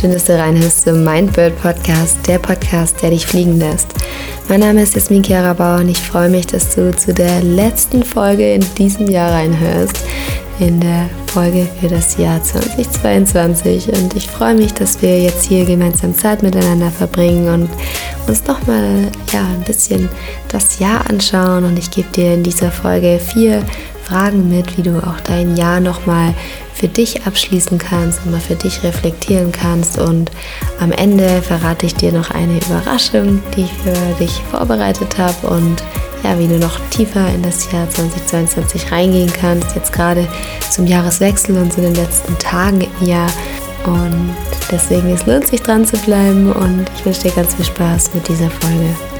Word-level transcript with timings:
schön, 0.00 0.12
dass 0.12 0.24
du 0.24 0.38
reinhörst 0.38 0.84
zum 0.84 1.04
Mindbird 1.04 1.60
Podcast, 1.60 2.26
der 2.26 2.38
Podcast, 2.38 3.02
der 3.02 3.10
dich 3.10 3.26
fliegen 3.26 3.58
lässt. 3.58 3.88
Mein 4.48 4.60
Name 4.60 4.80
ist 4.80 4.94
Jasmin 4.94 5.20
Kerabauer 5.20 5.80
und 5.80 5.90
ich 5.90 5.98
freue 5.98 6.30
mich, 6.30 6.46
dass 6.46 6.74
du 6.74 6.90
zu 6.96 7.12
der 7.12 7.42
letzten 7.42 8.02
Folge 8.02 8.54
in 8.54 8.64
diesem 8.78 9.10
Jahr 9.10 9.30
reinhörst, 9.32 10.02
in 10.58 10.80
der 10.80 11.10
Folge 11.26 11.68
für 11.78 11.88
das 11.88 12.16
Jahr 12.16 12.42
2022. 12.42 13.88
Und 13.88 14.14
ich 14.16 14.26
freue 14.26 14.54
mich, 14.54 14.72
dass 14.72 15.02
wir 15.02 15.20
jetzt 15.20 15.44
hier 15.44 15.66
gemeinsam 15.66 16.14
Zeit 16.14 16.42
miteinander 16.42 16.90
verbringen 16.90 17.48
und 17.52 17.68
uns 18.26 18.46
nochmal 18.46 19.10
ja, 19.34 19.42
ein 19.42 19.64
bisschen 19.66 20.08
das 20.48 20.78
Jahr 20.78 21.10
anschauen. 21.10 21.64
Und 21.64 21.78
ich 21.78 21.90
gebe 21.90 22.08
dir 22.08 22.32
in 22.32 22.42
dieser 22.42 22.70
Folge 22.70 23.20
vier 23.20 23.62
Fragen 24.04 24.48
mit, 24.48 24.78
wie 24.78 24.82
du 24.82 24.96
auch 24.96 25.20
dein 25.20 25.58
Jahr 25.58 25.78
nochmal 25.78 26.32
für 26.80 26.88
dich 26.88 27.26
abschließen 27.26 27.76
kannst, 27.76 28.24
nochmal 28.24 28.40
für 28.40 28.54
dich 28.54 28.82
reflektieren 28.82 29.52
kannst. 29.52 29.98
Und 29.98 30.30
am 30.80 30.92
Ende 30.92 31.42
verrate 31.42 31.84
ich 31.84 31.94
dir 31.94 32.10
noch 32.10 32.30
eine 32.30 32.56
Überraschung, 32.56 33.42
die 33.54 33.62
ich 33.62 33.72
für 33.72 34.18
dich 34.18 34.32
vorbereitet 34.50 35.18
habe 35.18 35.46
und 35.46 35.82
ja, 36.24 36.38
wie 36.38 36.48
du 36.48 36.58
noch 36.58 36.80
tiefer 36.90 37.28
in 37.34 37.42
das 37.42 37.70
Jahr 37.70 37.88
2022 37.88 38.90
reingehen 38.90 39.32
kannst. 39.32 39.74
Jetzt 39.76 39.92
gerade 39.92 40.26
zum 40.70 40.86
Jahreswechsel 40.86 41.56
und 41.56 41.72
zu 41.72 41.82
den 41.82 41.94
letzten 41.94 42.36
Tagen 42.38 42.80
im 42.80 43.06
Jahr. 43.06 43.30
Und 43.84 44.34
deswegen 44.70 45.10
es 45.10 45.26
lohnt 45.26 45.46
sich 45.46 45.62
dran 45.62 45.86
zu 45.86 45.98
bleiben 45.98 46.52
und 46.52 46.86
ich 46.96 47.04
wünsche 47.04 47.22
dir 47.22 47.32
ganz 47.32 47.54
viel 47.54 47.64
Spaß 47.64 48.14
mit 48.14 48.26
dieser 48.28 48.50
Folge. 48.50 49.19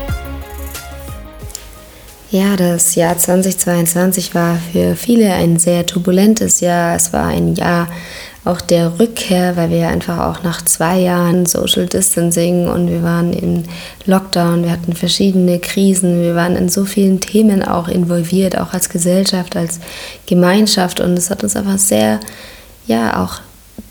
Ja, 2.32 2.54
das 2.54 2.94
Jahr 2.94 3.18
2022 3.18 4.36
war 4.36 4.56
für 4.72 4.94
viele 4.94 5.32
ein 5.32 5.58
sehr 5.58 5.84
turbulentes 5.84 6.60
Jahr. 6.60 6.94
Es 6.94 7.12
war 7.12 7.26
ein 7.26 7.56
Jahr 7.56 7.88
auch 8.44 8.60
der 8.60 9.00
Rückkehr, 9.00 9.56
weil 9.56 9.70
wir 9.70 9.88
einfach 9.88 10.18
auch 10.18 10.44
nach 10.44 10.64
zwei 10.64 11.00
Jahren 11.00 11.44
Social 11.44 11.86
Distancing 11.86 12.68
und 12.68 12.88
wir 12.88 13.02
waren 13.02 13.32
in 13.32 13.64
Lockdown, 14.06 14.62
wir 14.62 14.70
hatten 14.70 14.92
verschiedene 14.92 15.58
Krisen, 15.58 16.22
wir 16.22 16.36
waren 16.36 16.54
in 16.54 16.68
so 16.68 16.84
vielen 16.84 17.20
Themen 17.20 17.64
auch 17.64 17.88
involviert, 17.88 18.56
auch 18.56 18.74
als 18.74 18.88
Gesellschaft, 18.88 19.56
als 19.56 19.80
Gemeinschaft 20.26 21.00
und 21.00 21.18
es 21.18 21.30
hat 21.30 21.42
uns 21.42 21.56
einfach 21.56 21.78
sehr, 21.78 22.20
ja, 22.86 23.24
auch 23.24 23.40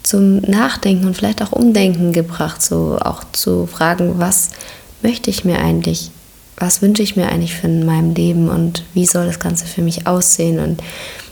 zum 0.02 0.38
Nachdenken 0.44 1.08
und 1.08 1.18
vielleicht 1.18 1.44
auch 1.44 1.52
Umdenken 1.52 2.14
gebracht, 2.14 2.64
so 2.64 2.98
auch 3.02 3.26
zu 3.34 3.68
fragen, 3.68 4.14
was 4.18 4.52
möchte 5.02 5.30
ich 5.30 5.44
mir 5.44 5.60
eigentlich 5.60 6.12
was 6.60 6.82
wünsche 6.82 7.04
ich 7.04 7.16
mir 7.16 7.30
eigentlich 7.30 7.56
für 7.56 7.68
in 7.68 7.86
meinem 7.86 8.14
Leben 8.14 8.50
und 8.50 8.84
wie 8.94 9.06
soll 9.06 9.26
das 9.26 9.40
Ganze 9.40 9.66
für 9.66 9.82
mich 9.82 10.08
aussehen? 10.08 10.60
Und 10.60 10.82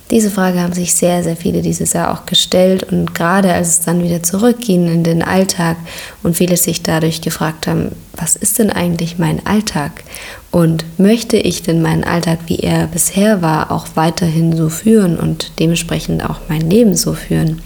diese 0.09 0.31
Frage 0.31 0.61
haben 0.61 0.73
sich 0.73 0.94
sehr, 0.94 1.22
sehr 1.22 1.36
viele 1.36 1.61
dieses 1.61 1.92
Jahr 1.92 2.14
auch 2.14 2.25
gestellt. 2.25 2.83
Und 2.83 3.14
gerade 3.14 3.52
als 3.52 3.67
es 3.67 3.80
dann 3.81 4.03
wieder 4.03 4.23
zurückging 4.23 4.88
in 4.88 5.03
den 5.03 5.22
Alltag 5.22 5.75
und 6.23 6.38
viele 6.38 6.55
sich 6.55 6.81
dadurch 6.81 7.22
gefragt 7.22 7.67
haben, 7.67 7.92
was 8.14 8.38
ist 8.38 8.58
denn 8.58 8.70
eigentlich 8.70 9.17
mein 9.17 9.45
Alltag? 9.45 10.03
Und 10.50 10.86
möchte 10.98 11.36
ich 11.36 11.61
denn 11.61 11.81
meinen 11.81 12.05
Alltag, 12.05 12.39
wie 12.48 12.59
er 12.59 12.88
bisher 12.88 13.42
war, 13.42 13.70
auch 13.70 13.88
weiterhin 13.95 14.55
so 14.55 14.70
führen 14.70 15.20
und 15.20 15.52
dementsprechend 15.59 16.28
auch 16.28 16.39
mein 16.48 16.70
Leben 16.70 16.95
so 16.95 17.14
führen? 17.14 17.61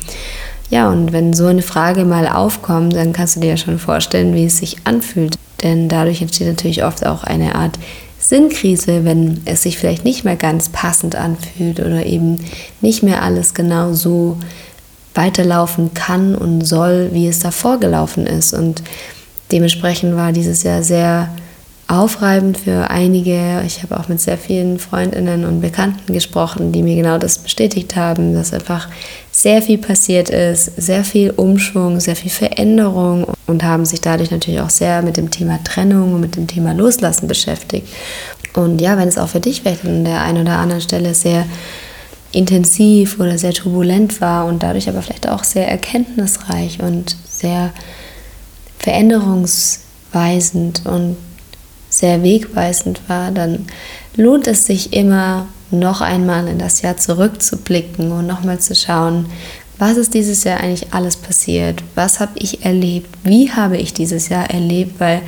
Ja, 0.72 0.90
und 0.90 1.12
wenn 1.12 1.34
so 1.34 1.48
eine 1.48 1.62
Frage 1.62 2.06
mal 2.06 2.28
aufkommt, 2.28 2.96
dann 2.96 3.12
kannst 3.12 3.36
du 3.36 3.42
dir 3.42 3.50
ja 3.50 3.58
schon 3.58 3.78
vorstellen, 3.78 4.34
wie 4.34 4.46
es 4.46 4.58
sich 4.58 4.78
anfühlt. 4.86 5.36
Denn 5.62 5.90
dadurch 5.90 6.22
entsteht 6.22 6.48
natürlich 6.48 6.84
oft 6.86 7.06
auch 7.06 7.24
eine 7.26 7.56
Art 7.56 7.78
Sinnkrise, 8.18 9.04
wenn 9.04 9.42
es 9.46 9.64
sich 9.64 9.78
vielleicht 9.78 10.06
nicht 10.06 10.24
mehr 10.24 10.38
ganz 10.38 10.70
passend 10.70 11.16
anfühlt 11.16 11.82
oder 11.82 12.06
eben 12.06 12.40
nicht 12.80 13.04
mehr 13.04 13.22
alles 13.22 13.54
genau 13.54 13.92
so 13.92 14.38
weiterlaufen 15.14 15.94
kann 15.94 16.36
und 16.36 16.62
soll, 16.62 17.10
wie 17.12 17.28
es 17.28 17.40
davor 17.40 17.80
gelaufen 17.80 18.26
ist. 18.26 18.54
Und 18.54 18.82
dementsprechend 19.52 20.16
war 20.16 20.32
dieses 20.32 20.64
Jahr 20.64 20.84
sehr 20.84 21.30
aufreibend 21.92 22.58
für 22.58 22.90
einige. 22.90 23.62
Ich 23.66 23.84
habe 23.84 24.00
auch 24.00 24.08
mit 24.08 24.22
sehr 24.22 24.38
vielen 24.38 24.80
Freundinnen 24.80 25.44
und 25.44 25.60
Bekannten 25.60 26.14
gesprochen, 26.14 26.72
die 26.72 26.84
mir 26.84 26.96
genau 26.96 27.18
das 27.18 27.40
bestätigt 27.40 27.98
haben, 27.98 28.34
dass 28.34 28.54
einfach 28.54 28.88
sehr 29.32 29.62
viel 29.62 29.78
passiert 29.78 30.30
ist, 30.30 30.72
sehr 30.78 31.04
viel 31.04 31.32
Umschwung, 31.32 32.00
sehr 32.00 32.16
viel 32.16 32.32
Veränderung 32.32 33.28
und 33.46 33.64
haben 33.64 33.84
sich 33.84 34.00
dadurch 34.00 34.32
natürlich 34.32 34.62
auch 34.62 34.70
sehr 34.70 35.02
mit 35.02 35.18
dem 35.18 35.32
Thema 35.32 35.62
Trennung 35.66 36.14
und 36.14 36.22
mit 36.22 36.38
dem 36.38 36.48
Thema 36.48 36.74
Loslassen 36.74 37.28
beschäftigt. 37.28 37.90
Und 38.54 38.80
ja, 38.80 38.98
wenn 38.98 39.10
es 39.10 39.18
auch 39.18 39.30
für 39.30 39.42
dich 39.42 39.62
vielleicht 39.62 39.84
an 39.84 40.06
der 40.06 40.22
einen 40.22 40.44
oder 40.44 40.60
anderen 40.60 40.82
Stelle 40.82 41.14
sehr 41.14 41.46
intensiv 42.32 43.20
oder 43.20 43.38
sehr 43.38 43.52
turbulent 43.52 44.22
war 44.22 44.46
und 44.46 44.64
dadurch 44.64 44.88
aber 44.88 45.02
vielleicht 45.02 45.28
auch 45.28 45.44
sehr 45.44 45.68
erkenntnisreich 45.68 46.82
und 46.82 47.18
sehr 47.28 47.74
veränderungsweisend 48.80 50.86
und 50.86 51.18
sehr 52.02 52.24
wegweisend 52.24 53.00
war, 53.08 53.32
dann 53.32 53.68
lohnt 54.16 54.48
es 54.48 54.66
sich 54.66 54.94
immer 54.94 55.48
noch 55.72 56.02
einmal 56.02 56.48
in 56.48 56.60
das 56.60 56.82
Jahr 56.82 56.98
zurückzublicken 56.98 58.12
und 58.12 58.28
nochmal 58.28 58.60
zu 58.60 58.76
schauen, 58.76 59.28
was 59.78 59.98
ist 59.98 60.14
dieses 60.14 60.44
Jahr 60.44 60.60
eigentlich 60.60 60.94
alles 60.94 61.16
passiert? 61.16 61.84
Was 61.96 62.20
habe 62.20 62.34
ich 62.36 62.66
erlebt? 62.66 63.10
Wie 63.24 63.52
habe 63.52 63.78
ich 63.78 63.94
dieses 63.94 64.30
Jahr 64.30 64.50
erlebt? 64.50 65.00
Weil 65.00 65.22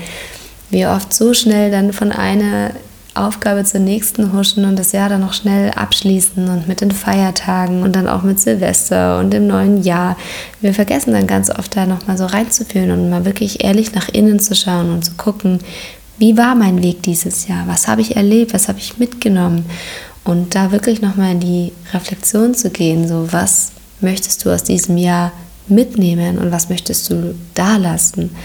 wir 0.70 0.92
oft 0.92 1.14
so 1.14 1.34
schnell 1.34 1.72
dann 1.72 1.92
von 1.92 2.12
einer 2.12 2.72
Aufgabe 3.16 3.64
zur 3.64 3.80
nächsten 3.80 4.34
huschen 4.34 4.66
und 4.66 4.78
das 4.78 4.92
Jahr 4.92 5.10
dann 5.10 5.22
noch 5.22 5.34
schnell 5.34 5.72
abschließen 5.72 6.50
und 6.50 6.68
mit 6.68 6.82
den 6.82 6.92
Feiertagen 6.92 7.84
und 7.84 7.96
dann 7.96 8.08
auch 8.08 8.24
mit 8.24 8.40
Silvester 8.40 9.20
und 9.20 9.32
dem 9.32 9.48
neuen 9.48 9.84
Jahr. 9.84 10.18
Wir 10.62 10.74
vergessen 10.74 11.14
dann 11.14 11.28
ganz 11.28 11.50
oft 11.50 11.76
da 11.76 11.86
nochmal 11.86 12.18
so 12.18 12.26
reinzuführen 12.26 12.92
und 12.92 13.10
mal 13.10 13.26
wirklich 13.26 13.64
ehrlich 13.64 13.94
nach 13.94 14.10
innen 14.10 14.40
zu 14.40 14.56
schauen 14.56 14.92
und 14.92 15.06
zu 15.06 15.14
gucken, 15.14 15.60
wie 16.18 16.38
war 16.38 16.56
mein 16.56 16.84
Weg 16.84 17.04
dieses 17.04 17.48
Jahr? 17.48 17.68
Was 17.68 17.88
habe 17.88 18.02
ich 18.02 18.16
erlebt? 18.16 18.54
Was 18.54 18.68
habe 18.68 18.80
ich 18.80 18.98
mitgenommen? 18.98 19.66
Und 20.24 20.56
da 20.56 20.72
wirklich 20.72 21.02
nochmal 21.02 21.34
in 21.34 21.40
die 21.40 21.74
Reflexion 21.94 22.54
zu 22.54 22.70
gehen, 22.70 23.08
so 23.08 23.32
was 23.32 23.72
möchtest 24.00 24.46
du 24.46 24.52
aus 24.52 24.64
diesem 24.64 24.98
Jahr 24.98 25.32
mitnehmen 25.68 26.38
und 26.38 26.52
was 26.52 26.70
möchtest 26.70 27.10
du 27.10 27.36
da 27.54 27.78
lassen? 27.78 28.36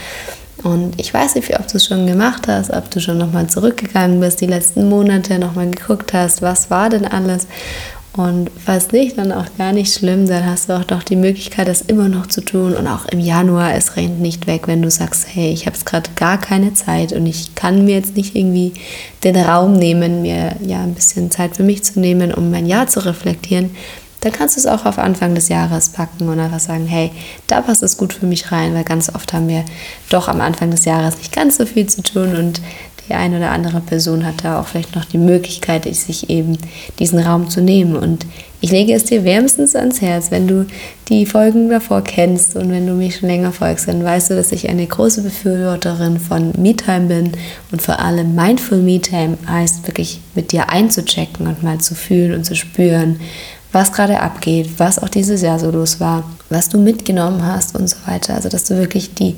Und 0.65 0.99
ich 0.99 1.15
weiß 1.15 1.37
nicht, 1.37 1.57
ob 1.59 1.69
du 1.69 1.77
es 1.77 1.87
schon 1.87 2.07
gemacht 2.07 2.49
hast, 2.49 2.71
ob 2.71 2.91
du 2.91 3.01
schon 3.01 3.19
nochmal 3.19 3.49
zurückgegangen 3.49 4.19
bist, 4.19 4.41
die 4.41 4.47
letzten 4.47 4.89
Monate 4.89 5.39
nochmal 5.39 5.71
geguckt 5.71 6.13
hast, 6.13 6.43
was 6.43 6.69
war 6.71 6.91
denn 6.91 7.05
alles 7.05 7.47
und 8.19 8.51
falls 8.65 8.91
nicht, 8.91 9.17
dann 9.17 9.31
auch 9.31 9.47
gar 9.59 9.73
nicht 9.73 9.95
schlimm, 9.95 10.27
dann 10.27 10.45
hast 10.45 10.69
du 10.69 10.73
auch 10.73 10.89
noch 10.89 11.05
die 11.05 11.15
Möglichkeit, 11.15 11.69
das 11.69 11.83
immer 11.83 12.09
noch 12.09 12.27
zu 12.27 12.41
tun. 12.41 12.75
Und 12.75 12.89
auch 12.89 13.07
im 13.07 13.21
Januar, 13.21 13.75
es 13.75 13.95
rennt 13.95 14.21
nicht 14.21 14.49
weg, 14.49 14.67
wenn 14.67 14.83
du 14.83 14.91
sagst, 14.91 15.29
hey, 15.33 15.53
ich 15.53 15.67
habe 15.67 15.77
jetzt 15.77 15.87
gerade 15.87 16.11
gar 16.17 16.37
keine 16.37 16.75
Zeit 16.75 17.13
und 17.13 17.27
ich 17.27 17.55
kann 17.55 17.85
mir 17.85 17.95
jetzt 17.95 18.17
nicht 18.17 18.35
irgendwie 18.35 18.73
den 19.23 19.37
Raum 19.37 19.75
nehmen, 19.75 20.23
mir 20.23 20.57
ja 20.67 20.83
ein 20.83 20.95
bisschen 20.95 21.31
Zeit 21.31 21.55
für 21.55 21.63
mich 21.63 21.85
zu 21.85 22.01
nehmen, 22.01 22.35
um 22.35 22.51
mein 22.51 22.67
Jahr 22.67 22.89
zu 22.89 23.05
reflektieren. 23.05 23.71
Dann 24.23 24.33
kannst 24.33 24.57
du 24.57 24.61
es 24.61 24.67
auch 24.67 24.85
auf 24.85 24.99
Anfang 24.99 25.37
des 25.37 25.49
Jahres 25.49 25.91
packen 25.91 26.29
und 26.29 26.41
einfach 26.41 26.59
sagen, 26.59 26.87
hey, 26.87 27.13
da 27.47 27.61
passt 27.61 27.85
es 27.85 27.97
gut 27.97 28.13
für 28.13 28.27
mich 28.27 28.51
rein, 28.51 28.75
weil 28.75 28.83
ganz 28.83 29.15
oft 29.15 29.33
haben 29.33 29.47
wir 29.47 29.65
doch 30.11 30.27
am 30.27 30.41
Anfang 30.41 30.73
des 30.73 30.85
Jahres 30.87 31.19
nicht 31.19 31.33
ganz 31.33 31.57
so 31.57 31.67
viel 31.67 31.87
zu 31.87 32.03
tun 32.03 32.35
und 32.35 32.61
die 33.09 33.15
eine 33.15 33.39
oder 33.39 33.51
andere 33.51 33.81
Person 33.81 34.27
hat 34.27 34.45
da 34.45 34.61
auch 34.61 34.67
vielleicht 34.67 34.95
noch 34.95 35.05
die 35.05 35.19
Möglichkeit, 35.19 35.85
sich 35.95 36.29
eben 36.29 36.59
diesen 36.99 37.19
Raum 37.19 37.49
zu 37.49 37.61
nehmen. 37.61 37.97
Und 37.97 38.27
ich 38.61 38.71
lege 38.71 38.93
es 38.93 39.05
dir 39.05 39.25
wärmstens 39.25 39.77
ans 39.77 40.01
Herz, 40.01 40.31
wenn 40.31 40.47
du 40.47 40.67
die 41.09 41.27
Folgen 41.27 41.71
davor 41.71 42.03
kennst 42.03 42.57
und 42.57 42.71
wenn 42.71 42.87
du 42.87 42.95
mich 42.95 43.17
schon 43.17 43.29
länger 43.29 43.53
folgst, 43.53 43.89
dann 43.89 44.05
weißt 44.05 44.31
du, 44.31 44.35
dass 44.35 44.53
ich 44.53 44.69
eine 44.69 44.87
große 44.87 45.23
Befürworterin 45.23 46.19
von 46.19 46.53
MeTime 46.59 47.07
bin 47.07 47.33
und 47.73 47.81
vor 47.81 48.01
allem 48.01 48.35
Mindful 48.35 48.79
MeTime 48.79 49.39
heißt 49.49 49.87
wirklich 49.87 50.21
mit 50.35 50.53
dir 50.53 50.71
einzuchecken 50.71 51.47
und 51.47 51.63
mal 51.63 51.79
zu 51.79 51.95
fühlen 51.95 52.35
und 52.35 52.45
zu 52.45 52.57
spüren, 52.57 53.21
was 53.73 53.93
gerade 53.93 54.21
abgeht, 54.21 54.71
was 54.79 54.99
auch 54.99 55.09
dieses 55.09 55.43
Jahr 55.43 55.59
so 55.59 55.71
los 55.71 56.01
war, 56.01 56.25
was 56.51 56.69
du 56.69 56.79
mitgenommen 56.79 57.45
hast 57.45 57.77
und 57.77 57.89
so 57.89 57.97
weiter. 58.07 58.35
Also 58.35 58.49
dass 58.49 58.65
du 58.65 58.77
wirklich 58.77 59.15
die 59.15 59.37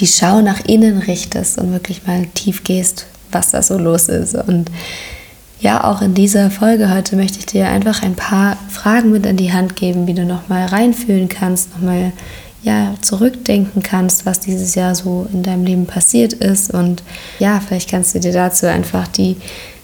die 0.00 0.06
Schau 0.06 0.40
nach 0.40 0.64
innen 0.64 0.98
richtest 0.98 1.58
und 1.58 1.72
wirklich 1.72 2.06
mal 2.06 2.26
tief 2.34 2.64
gehst, 2.64 3.06
was 3.30 3.50
da 3.50 3.62
so 3.62 3.78
los 3.78 4.08
ist. 4.08 4.34
Und 4.34 4.70
ja, 5.60 5.84
auch 5.84 6.00
in 6.00 6.14
dieser 6.14 6.50
Folge 6.50 6.92
heute 6.92 7.16
möchte 7.16 7.38
ich 7.38 7.46
dir 7.46 7.68
einfach 7.68 8.02
ein 8.02 8.16
paar 8.16 8.56
Fragen 8.70 9.12
mit 9.12 9.26
an 9.26 9.36
die 9.36 9.52
Hand 9.52 9.76
geben, 9.76 10.06
wie 10.06 10.14
du 10.14 10.24
nochmal 10.24 10.66
reinfühlen 10.66 11.28
kannst, 11.28 11.74
nochmal 11.74 12.12
ja, 12.62 12.94
zurückdenken 13.00 13.82
kannst, 13.82 14.26
was 14.26 14.40
dieses 14.40 14.74
Jahr 14.74 14.94
so 14.94 15.26
in 15.32 15.42
deinem 15.42 15.64
Leben 15.64 15.86
passiert 15.86 16.32
ist. 16.32 16.72
Und 16.72 17.02
ja, 17.38 17.60
vielleicht 17.60 17.90
kannst 17.90 18.14
du 18.14 18.20
dir 18.20 18.32
dazu 18.32 18.66
einfach 18.66 19.08
die 19.08 19.36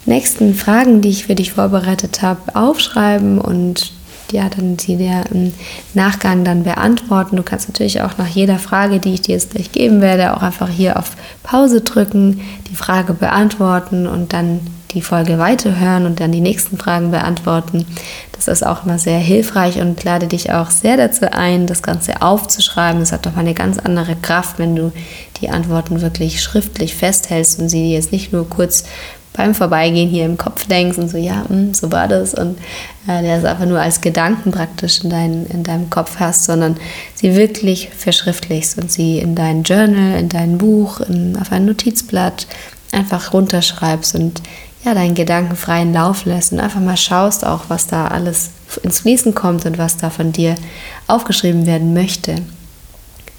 nächsten 0.06 0.54
Fragen, 0.54 1.00
die 1.00 1.10
ich 1.10 1.26
für 1.26 1.34
dich 1.34 1.52
vorbereitet 1.52 2.22
habe, 2.22 2.54
aufschreiben 2.54 3.38
und 3.38 3.92
ja, 4.32 4.48
dann 4.48 4.76
die 4.76 4.96
dir 4.96 5.24
im 5.30 5.52
Nachgang 5.94 6.44
dann 6.44 6.64
beantworten. 6.64 7.36
Du 7.36 7.42
kannst 7.42 7.68
natürlich 7.68 8.02
auch 8.02 8.18
nach 8.18 8.28
jeder 8.28 8.58
Frage, 8.58 8.98
die 8.98 9.14
ich 9.14 9.22
dir 9.22 9.34
jetzt 9.34 9.50
gleich 9.50 9.72
geben 9.72 10.00
werde, 10.00 10.36
auch 10.36 10.42
einfach 10.42 10.68
hier 10.68 10.98
auf 10.98 11.12
Pause 11.42 11.80
drücken, 11.80 12.40
die 12.70 12.76
Frage 12.76 13.12
beantworten 13.14 14.06
und 14.06 14.32
dann 14.32 14.60
die 14.92 15.02
Folge 15.02 15.38
weiterhören 15.38 16.06
und 16.06 16.20
dann 16.20 16.32
die 16.32 16.40
nächsten 16.40 16.78
Fragen 16.78 17.10
beantworten. 17.10 17.86
Das 18.32 18.48
ist 18.48 18.64
auch 18.64 18.84
immer 18.84 18.98
sehr 18.98 19.18
hilfreich 19.18 19.80
und 19.80 20.02
lade 20.04 20.26
dich 20.26 20.52
auch 20.52 20.70
sehr 20.70 20.96
dazu 20.96 21.32
ein, 21.32 21.66
das 21.66 21.82
Ganze 21.82 22.22
aufzuschreiben. 22.22 23.02
Es 23.02 23.12
hat 23.12 23.26
doch 23.26 23.34
mal 23.34 23.40
eine 23.40 23.54
ganz 23.54 23.78
andere 23.78 24.16
Kraft, 24.16 24.58
wenn 24.58 24.76
du 24.76 24.92
die 25.40 25.50
Antworten 25.50 26.00
wirklich 26.00 26.42
schriftlich 26.42 26.94
festhältst 26.94 27.58
und 27.58 27.68
sie 27.68 27.92
jetzt 27.92 28.12
nicht 28.12 28.32
nur 28.32 28.48
kurz 28.48 28.84
beim 29.36 29.54
Vorbeigehen 29.54 30.08
hier 30.08 30.24
im 30.24 30.38
Kopf 30.38 30.66
denkst 30.66 30.98
und 30.98 31.08
so, 31.08 31.18
ja, 31.18 31.44
mh, 31.48 31.48
hm, 31.48 31.74
so 31.74 31.92
war 31.92 32.08
das 32.08 32.34
und 32.34 32.58
äh, 33.06 33.22
der 33.22 33.38
es 33.38 33.44
einfach 33.44 33.66
nur 33.66 33.80
als 33.80 34.00
Gedanken 34.00 34.50
praktisch 34.50 35.04
in, 35.04 35.10
dein, 35.10 35.46
in 35.46 35.62
deinem 35.62 35.90
Kopf 35.90 36.16
hast, 36.18 36.44
sondern 36.44 36.76
sie 37.14 37.36
wirklich 37.36 37.90
verschriftlichst 37.96 38.78
und 38.78 38.90
sie 38.90 39.18
in 39.18 39.34
dein 39.34 39.62
Journal, 39.62 40.18
in 40.18 40.28
dein 40.28 40.58
Buch, 40.58 41.00
in, 41.00 41.36
auf 41.40 41.52
ein 41.52 41.66
Notizblatt 41.66 42.46
einfach 42.92 43.32
runterschreibst 43.32 44.14
und 44.14 44.42
ja, 44.84 44.94
deinen 44.94 45.14
Gedanken 45.14 45.56
freien 45.56 45.92
Lauf 45.92 46.24
lässt 46.24 46.52
und 46.52 46.60
einfach 46.60 46.80
mal 46.80 46.96
schaust 46.96 47.44
auch, 47.44 47.64
was 47.68 47.88
da 47.88 48.08
alles 48.08 48.50
ins 48.82 49.00
Fließen 49.00 49.34
kommt 49.34 49.66
und 49.66 49.78
was 49.78 49.96
da 49.96 50.10
von 50.10 50.32
dir 50.32 50.54
aufgeschrieben 51.08 51.66
werden 51.66 51.92
möchte. 51.92 52.36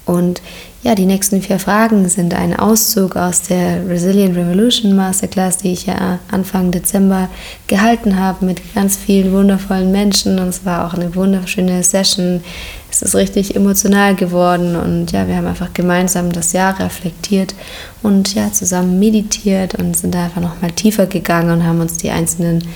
Und 0.08 0.40
ja, 0.82 0.94
die 0.94 1.04
nächsten 1.04 1.42
vier 1.42 1.58
Fragen 1.58 2.08
sind 2.08 2.32
ein 2.32 2.58
Auszug 2.58 3.14
aus 3.14 3.42
der 3.42 3.86
Resilient 3.86 4.36
Revolution 4.36 4.96
Masterclass, 4.96 5.58
die 5.58 5.72
ich 5.72 5.84
ja 5.84 6.18
Anfang 6.30 6.70
Dezember 6.70 7.28
gehalten 7.66 8.18
habe 8.18 8.46
mit 8.46 8.74
ganz 8.74 8.96
vielen 8.96 9.32
wundervollen 9.32 9.92
Menschen. 9.92 10.38
Und 10.38 10.48
es 10.48 10.64
war 10.64 10.86
auch 10.86 10.94
eine 10.94 11.14
wunderschöne 11.14 11.82
Session. 11.82 12.42
Es 12.90 13.02
ist 13.02 13.14
richtig 13.14 13.54
emotional 13.54 14.14
geworden 14.14 14.76
und 14.76 15.12
ja, 15.12 15.28
wir 15.28 15.36
haben 15.36 15.46
einfach 15.46 15.74
gemeinsam 15.74 16.32
das 16.32 16.54
Jahr 16.54 16.80
reflektiert 16.80 17.54
und 18.02 18.34
ja, 18.34 18.50
zusammen 18.50 18.98
meditiert 18.98 19.74
und 19.74 19.94
sind 19.94 20.14
da 20.14 20.24
einfach 20.24 20.40
nochmal 20.40 20.70
tiefer 20.70 21.06
gegangen 21.06 21.50
und 21.50 21.66
haben 21.66 21.80
uns 21.80 21.98
die 21.98 22.10
einzelnen 22.10 22.66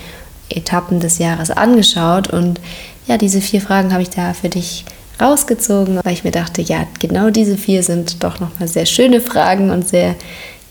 Etappen 0.50 1.00
des 1.00 1.18
Jahres 1.18 1.50
angeschaut. 1.50 2.28
Und 2.28 2.60
ja, 3.06 3.16
diese 3.16 3.40
vier 3.40 3.62
Fragen 3.62 3.92
habe 3.92 4.02
ich 4.02 4.10
da 4.10 4.34
für 4.34 4.50
dich 4.50 4.84
rausgezogen, 5.22 6.00
weil 6.02 6.12
ich 6.12 6.24
mir 6.24 6.30
dachte, 6.30 6.60
ja, 6.62 6.86
genau 6.98 7.30
diese 7.30 7.56
vier 7.56 7.82
sind 7.82 8.22
doch 8.22 8.40
nochmal 8.40 8.68
sehr 8.68 8.86
schöne 8.86 9.20
Fragen 9.20 9.70
und 9.70 9.88
sehr 9.88 10.16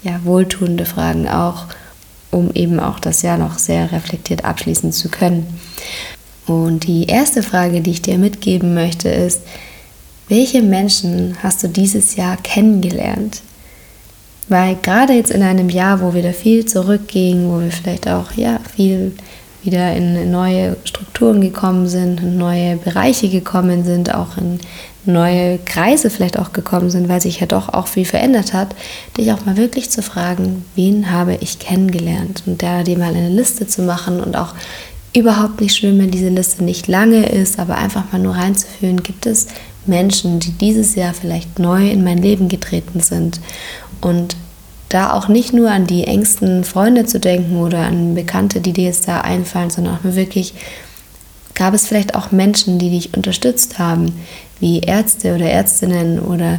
ja, 0.04 0.20
wohltuende 0.24 0.86
Fragen 0.86 1.28
auch, 1.28 1.66
um 2.32 2.52
eben 2.54 2.80
auch 2.80 3.00
das 3.00 3.22
Jahr 3.22 3.38
noch 3.38 3.58
sehr 3.58 3.92
reflektiert 3.92 4.46
abschließen 4.46 4.92
zu 4.92 5.10
können. 5.10 5.60
Und 6.48 6.88
die 6.88 7.06
erste 7.06 7.44
Frage, 7.44 7.82
die 7.82 7.92
ich 7.92 8.02
dir 8.02 8.18
mitgeben 8.18 8.74
möchte, 8.74 9.10
ist, 9.10 9.42
welche 10.28 10.62
Menschen 10.62 11.38
hast 11.44 11.64
du 11.64 11.68
dieses 11.68 12.16
Jahr 12.16 12.38
kennengelernt? 12.38 13.42
Weil 14.48 14.76
gerade 14.82 15.14
jetzt 15.14 15.32
in 15.32 15.44
einem 15.44 15.70
Jahr, 15.70 16.02
wo 16.02 16.14
wir 16.14 16.24
da 16.24 16.34
viel 16.34 16.66
zurückgingen, 16.66 17.52
wo 17.52 17.62
wir 17.62 17.72
vielleicht 17.72 18.08
auch 18.08 18.32
ja, 18.34 18.60
viel 18.76 19.14
wieder 19.64 19.96
in 19.96 20.32
neue 20.32 20.76
Strukturen 20.86 21.42
gekommen 21.42 21.88
sind, 21.88 22.20
in 22.20 22.38
neue 22.38 22.78
Bereiche 22.78 23.30
gekommen 23.30 23.84
sind, 23.84 24.14
auch 24.14 24.38
in 24.38 24.60
neue 25.06 25.58
Kreise 25.60 26.10
vielleicht 26.10 26.38
auch 26.38 26.54
gekommen 26.54 26.90
sind, 26.90 27.10
weil 27.10 27.22
sich 27.22 27.40
ja 27.40 27.48
doch 27.48 27.70
auch 27.70 27.88
viel 27.88 28.06
verändert 28.06 28.54
hat, 28.54 28.76
dich 29.18 29.32
auch 29.32 29.46
mal 29.46 29.58
wirklich 29.58 29.90
zu 29.90 30.02
fragen, 30.02 30.66
wen 30.76 31.12
habe 31.12 31.38
ich 31.42 31.60
kennengelernt? 31.60 32.44
Und 32.46 32.62
da 32.62 32.84
dir 32.84 32.98
mal 32.98 33.16
eine 33.16 33.30
Liste 33.30 33.68
zu 33.68 33.82
machen 33.82 34.20
und 34.20 34.36
auch 34.36 34.54
überhaupt 35.14 35.60
nicht 35.60 35.76
schlimm, 35.76 36.00
wenn 36.00 36.12
diese 36.12 36.30
Liste 36.30 36.64
nicht 36.64 36.88
lange 36.88 37.26
ist, 37.26 37.60
aber 37.60 37.78
einfach 37.78 38.12
mal 38.12 38.20
nur 38.20 38.36
reinzuführen, 38.36 39.04
gibt 39.04 39.26
es 39.26 39.48
Menschen, 39.86 40.40
die 40.40 40.52
dieses 40.52 40.96
Jahr 40.96 41.14
vielleicht 41.14 41.60
neu 41.60 41.90
in 41.90 42.04
mein 42.04 42.20
Leben 42.20 42.48
getreten 42.48 43.00
sind? 43.00 43.40
Und 44.02 44.36
da 44.94 45.14
auch 45.14 45.28
nicht 45.28 45.54
nur 45.54 45.72
an 45.72 45.88
die 45.88 46.04
engsten 46.04 46.64
Freunde 46.64 47.06
zu 47.06 47.20
denken 47.20 47.58
oder 47.58 47.80
an 47.80 48.14
Bekannte, 48.14 48.60
die 48.60 48.74
dir 48.74 48.86
jetzt 48.86 49.08
da 49.08 49.22
einfallen, 49.22 49.70
sondern 49.70 49.96
auch 49.96 50.04
wirklich, 50.04 50.54
gab 51.56 51.74
es 51.74 51.88
vielleicht 51.88 52.16
auch 52.16 52.32
Menschen, 52.32 52.78
die 52.78 52.90
dich 52.90 53.16
unterstützt 53.16 53.80
haben, 53.80 54.14
wie 54.60 54.80
Ärzte 54.82 55.36
oder 55.36 55.46
Ärztinnen 55.46 56.20
oder 56.20 56.58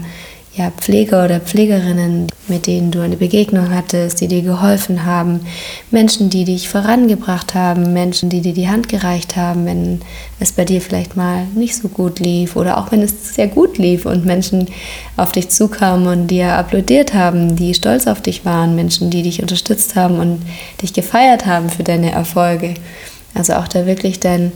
ja, 0.55 0.71
Pfleger 0.71 1.25
oder 1.25 1.41
Pflegerinnen, 1.41 2.27
mit 2.47 2.67
denen 2.67 2.91
du 2.91 3.01
eine 3.01 3.17
Begegnung 3.17 3.75
hattest, 3.75 4.21
die 4.21 4.29
dir 4.29 4.43
geholfen 4.43 5.07
haben, 5.07 5.41
Menschen, 5.91 6.29
die 6.29 6.45
dich 6.45 6.69
vorangebracht 6.69 7.55
haben, 7.55 7.95
Menschen, 7.95 8.29
die 8.29 8.43
dir 8.43 8.53
die 8.53 8.69
Hand 8.69 8.91
gereicht 8.91 9.37
haben, 9.37 9.65
wenn 9.65 10.03
es 10.41 10.53
bei 10.53 10.67
dir 10.67 10.83
vielleicht 10.83 11.17
mal 11.17 11.47
nicht 11.55 11.77
so 11.77 11.89
gut 11.89 12.21
lief 12.21 12.55
oder 12.55 12.77
auch 12.77 12.93
wenn 12.93 13.01
es 13.01 13.35
sehr 13.35 13.49
gut 13.49 13.79
lief 13.79 14.05
und 14.05 14.27
Menschen 14.27 14.67
auf 15.17 15.33
dich 15.33 15.49
zukamen 15.49 16.07
und 16.07 16.27
dir 16.27 16.53
applaudiert 16.53 17.15
haben, 17.15 17.57
die 17.57 17.73
stolz 17.73 18.07
auf 18.07 18.21
dich 18.21 18.45
waren, 18.45 18.77
Menschen, 18.77 19.09
die 19.09 19.23
dich 19.23 19.41
unterstützt 19.41 19.97
haben 19.97 20.19
und 20.19 20.43
dich 20.83 20.93
gefeiert 20.93 21.47
haben 21.47 21.71
für 21.71 21.83
deine 21.83 22.13
Erfolge. 22.13 22.75
Also 23.33 23.55
auch 23.55 23.69
da 23.69 23.87
wirklich 23.87 24.21
dein 24.21 24.53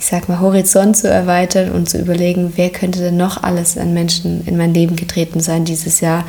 ich 0.00 0.06
sag 0.06 0.30
mal, 0.30 0.40
Horizont 0.40 0.96
zu 0.96 1.10
erweitern 1.10 1.72
und 1.72 1.90
zu 1.90 1.98
überlegen, 1.98 2.54
wer 2.56 2.70
könnte 2.70 3.00
denn 3.00 3.18
noch 3.18 3.42
alles 3.42 3.76
an 3.76 3.92
Menschen 3.92 4.46
in 4.46 4.56
mein 4.56 4.72
Leben 4.72 4.96
getreten 4.96 5.40
sein 5.40 5.66
dieses 5.66 6.00
Jahr, 6.00 6.24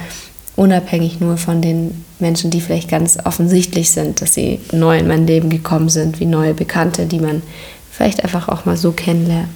unabhängig 0.58 1.22
nur 1.22 1.38
von 1.38 1.62
den 1.62 2.04
Menschen, 2.20 2.52
die 2.52 2.60
vielleicht 2.60 2.90
ganz 2.90 3.18
offensichtlich 3.24 3.92
sind, 3.92 4.20
dass 4.22 4.34
sie 4.34 4.60
neu 4.74 5.00
in 5.00 5.08
mein 5.08 5.26
Leben 5.26 5.50
gekommen 5.50 5.88
sind, 5.88 6.20
wie 6.20 6.26
neue 6.26 6.54
Bekannte, 6.54 7.06
die 7.06 7.22
man 7.22 7.42
vielleicht 7.90 8.26
einfach 8.26 8.50
auch 8.50 8.66
mal 8.66 8.76
so 8.76 8.92
kennenlernt. 8.92 9.48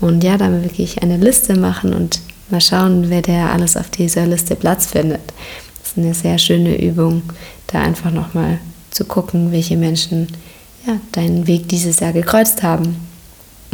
Und 0.00 0.24
ja, 0.24 0.36
dann 0.36 0.64
wirklich 0.64 1.00
eine 1.04 1.16
Liste 1.16 1.56
machen 1.56 1.94
und 1.94 2.22
mal 2.50 2.60
schauen, 2.60 3.08
wer 3.08 3.22
der 3.22 3.52
alles 3.52 3.76
auf 3.76 3.88
dieser 3.88 4.26
Liste 4.26 4.56
Platz 4.56 4.86
findet. 4.86 5.32
Das 5.80 5.92
ist 5.92 5.98
eine 5.98 6.12
sehr 6.12 6.38
schöne 6.38 6.76
Übung, 6.82 7.22
da 7.68 7.82
einfach 7.82 8.10
nochmal 8.10 8.58
zu 8.90 9.04
gucken, 9.04 9.52
welche 9.52 9.76
Menschen 9.76 10.26
ja, 10.88 10.96
deinen 11.12 11.46
Weg 11.46 11.68
dieses 11.68 12.00
Jahr 12.00 12.12
gekreuzt 12.12 12.64
haben. 12.64 13.13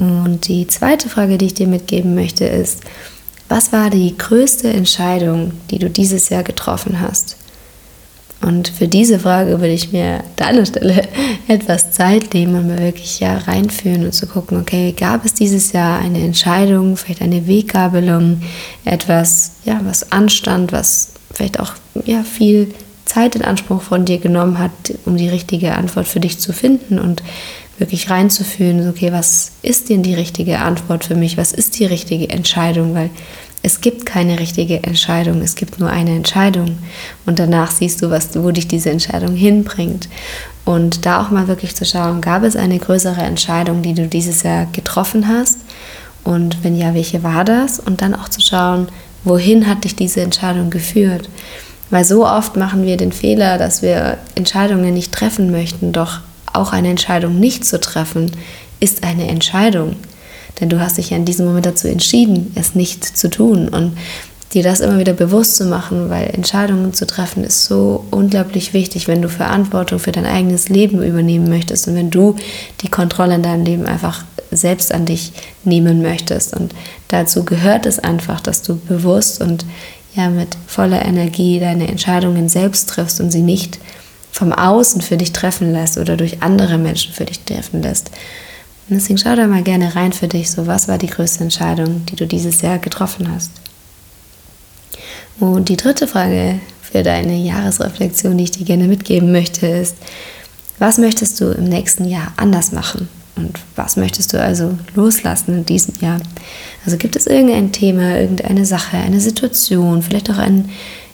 Und 0.00 0.48
die 0.48 0.66
zweite 0.66 1.10
Frage, 1.10 1.36
die 1.36 1.46
ich 1.46 1.54
dir 1.54 1.66
mitgeben 1.66 2.14
möchte, 2.14 2.46
ist, 2.46 2.80
was 3.50 3.70
war 3.70 3.90
die 3.90 4.16
größte 4.16 4.72
Entscheidung, 4.72 5.52
die 5.70 5.78
du 5.78 5.90
dieses 5.90 6.30
Jahr 6.30 6.42
getroffen 6.42 7.00
hast? 7.00 7.36
Und 8.40 8.68
für 8.68 8.88
diese 8.88 9.18
Frage 9.18 9.60
würde 9.60 9.74
ich 9.74 9.92
mir 9.92 10.20
an 10.20 10.22
deiner 10.36 10.64
Stelle 10.64 11.06
etwas 11.48 11.92
Zeit 11.92 12.32
nehmen 12.32 12.54
und 12.54 12.68
mal 12.68 12.78
wirklich 12.78 13.20
ja 13.20 13.36
reinführen 13.36 14.06
und 14.06 14.14
zu 14.14 14.26
gucken, 14.26 14.58
okay, 14.58 14.94
gab 14.98 15.26
es 15.26 15.34
dieses 15.34 15.72
Jahr 15.72 15.98
eine 15.98 16.20
Entscheidung, 16.20 16.96
vielleicht 16.96 17.20
eine 17.20 17.46
Weggabelung, 17.46 18.40
etwas, 18.86 19.52
ja, 19.66 19.82
was 19.84 20.12
anstand, 20.12 20.72
was 20.72 21.12
vielleicht 21.34 21.60
auch 21.60 21.74
ja, 22.06 22.22
viel 22.22 22.72
Zeit 23.04 23.36
in 23.36 23.42
Anspruch 23.42 23.82
von 23.82 24.06
dir 24.06 24.18
genommen 24.18 24.58
hat, 24.58 24.70
um 25.04 25.18
die 25.18 25.28
richtige 25.28 25.74
Antwort 25.74 26.08
für 26.08 26.20
dich 26.20 26.38
zu 26.38 26.54
finden 26.54 26.98
und 26.98 27.22
wirklich 27.80 28.10
reinzufühlen, 28.10 28.88
okay, 28.88 29.12
was 29.12 29.52
ist 29.62 29.88
denn 29.88 30.02
die 30.02 30.14
richtige 30.14 30.58
Antwort 30.60 31.04
für 31.04 31.14
mich? 31.14 31.36
Was 31.36 31.52
ist 31.52 31.78
die 31.78 31.86
richtige 31.86 32.28
Entscheidung? 32.28 32.94
Weil 32.94 33.10
es 33.62 33.80
gibt 33.80 34.06
keine 34.06 34.38
richtige 34.38 34.82
Entscheidung, 34.82 35.42
es 35.42 35.54
gibt 35.54 35.80
nur 35.80 35.90
eine 35.90 36.14
Entscheidung. 36.14 36.78
Und 37.26 37.38
danach 37.38 37.70
siehst 37.70 38.02
du, 38.02 38.10
was, 38.10 38.30
wo 38.34 38.50
dich 38.50 38.68
diese 38.68 38.90
Entscheidung 38.90 39.34
hinbringt. 39.34 40.08
Und 40.64 41.04
da 41.04 41.22
auch 41.22 41.30
mal 41.30 41.48
wirklich 41.48 41.74
zu 41.74 41.84
schauen, 41.84 42.20
gab 42.20 42.42
es 42.42 42.56
eine 42.56 42.78
größere 42.78 43.22
Entscheidung, 43.22 43.82
die 43.82 43.94
du 43.94 44.06
dieses 44.06 44.42
Jahr 44.42 44.66
getroffen 44.72 45.28
hast? 45.28 45.58
Und 46.22 46.62
wenn 46.62 46.76
ja, 46.76 46.94
welche 46.94 47.22
war 47.22 47.44
das? 47.44 47.80
Und 47.80 48.02
dann 48.02 48.14
auch 48.14 48.28
zu 48.28 48.40
schauen, 48.40 48.88
wohin 49.24 49.66
hat 49.66 49.84
dich 49.84 49.96
diese 49.96 50.20
Entscheidung 50.20 50.70
geführt? 50.70 51.28
Weil 51.90 52.04
so 52.04 52.26
oft 52.26 52.56
machen 52.56 52.84
wir 52.84 52.96
den 52.96 53.12
Fehler, 53.12 53.58
dass 53.58 53.82
wir 53.82 54.18
Entscheidungen 54.36 54.94
nicht 54.94 55.12
treffen 55.12 55.50
möchten, 55.50 55.92
doch 55.92 56.20
auch 56.52 56.72
eine 56.72 56.88
Entscheidung 56.88 57.38
nicht 57.38 57.64
zu 57.64 57.80
treffen, 57.80 58.32
ist 58.80 59.04
eine 59.04 59.28
Entscheidung. 59.28 59.96
Denn 60.60 60.68
du 60.68 60.80
hast 60.80 60.98
dich 60.98 61.10
ja 61.10 61.16
in 61.16 61.24
diesem 61.24 61.46
Moment 61.46 61.66
dazu 61.66 61.88
entschieden, 61.88 62.52
es 62.54 62.74
nicht 62.74 63.04
zu 63.04 63.30
tun. 63.30 63.68
Und 63.68 63.96
dir 64.52 64.62
das 64.62 64.80
immer 64.80 64.98
wieder 64.98 65.12
bewusst 65.12 65.56
zu 65.56 65.64
machen, 65.64 66.10
weil 66.10 66.28
Entscheidungen 66.30 66.92
zu 66.92 67.06
treffen 67.06 67.44
ist 67.44 67.66
so 67.66 68.04
unglaublich 68.10 68.74
wichtig, 68.74 69.06
wenn 69.06 69.22
du 69.22 69.28
Verantwortung 69.28 69.98
für 69.98 70.12
dein 70.12 70.26
eigenes 70.26 70.68
Leben 70.68 71.02
übernehmen 71.02 71.48
möchtest 71.48 71.86
und 71.86 71.94
wenn 71.94 72.10
du 72.10 72.34
die 72.80 72.88
Kontrolle 72.88 73.36
in 73.36 73.42
deinem 73.42 73.64
Leben 73.64 73.86
einfach 73.86 74.24
selbst 74.50 74.92
an 74.92 75.06
dich 75.06 75.32
nehmen 75.62 76.02
möchtest. 76.02 76.56
Und 76.56 76.74
dazu 77.08 77.44
gehört 77.44 77.86
es 77.86 78.00
einfach, 78.00 78.40
dass 78.40 78.62
du 78.62 78.76
bewusst 78.76 79.40
und 79.40 79.64
ja 80.16 80.28
mit 80.28 80.56
voller 80.66 81.04
Energie 81.04 81.60
deine 81.60 81.86
Entscheidungen 81.86 82.48
selbst 82.48 82.88
triffst 82.88 83.20
und 83.20 83.30
sie 83.30 83.42
nicht 83.42 83.78
vom 84.32 84.52
Außen 84.52 85.00
für 85.00 85.16
dich 85.16 85.32
treffen 85.32 85.72
lässt 85.72 85.98
oder 85.98 86.16
durch 86.16 86.42
andere 86.42 86.78
Menschen 86.78 87.12
für 87.12 87.24
dich 87.24 87.40
treffen 87.40 87.82
lässt. 87.82 88.10
Und 88.88 88.96
deswegen 88.96 89.18
schau 89.18 89.36
da 89.36 89.46
mal 89.46 89.62
gerne 89.62 89.94
rein 89.94 90.12
für 90.12 90.28
dich, 90.28 90.50
so 90.50 90.66
was 90.66 90.88
war 90.88 90.98
die 90.98 91.06
größte 91.06 91.44
Entscheidung, 91.44 92.04
die 92.06 92.16
du 92.16 92.26
dieses 92.26 92.60
Jahr 92.60 92.78
getroffen 92.78 93.32
hast. 93.32 93.50
Und 95.38 95.68
die 95.68 95.76
dritte 95.76 96.06
Frage 96.06 96.60
für 96.82 97.02
deine 97.02 97.36
Jahresreflexion, 97.36 98.36
die 98.36 98.44
ich 98.44 98.50
dir 98.50 98.64
gerne 98.64 98.88
mitgeben 98.88 99.32
möchte, 99.32 99.66
ist, 99.66 99.96
was 100.78 100.98
möchtest 100.98 101.40
du 101.40 101.52
im 101.52 101.64
nächsten 101.64 102.04
Jahr 102.04 102.32
anders 102.36 102.72
machen? 102.72 103.08
Und 103.36 103.58
was 103.76 103.96
möchtest 103.96 104.32
du 104.32 104.42
also 104.42 104.76
loslassen 104.94 105.58
in 105.58 105.66
diesem 105.66 105.94
Jahr? 106.00 106.20
Also 106.84 106.96
gibt 106.96 107.16
es 107.16 107.26
irgendein 107.26 107.72
Thema, 107.72 108.18
irgendeine 108.18 108.66
Sache, 108.66 108.96
eine 108.96 109.20
Situation, 109.20 110.02
vielleicht 110.02 110.30
auch 110.30 110.38
ein 110.38 110.70